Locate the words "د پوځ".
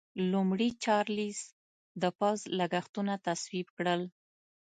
2.01-2.39